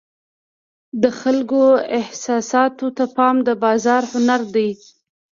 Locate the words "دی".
4.55-4.69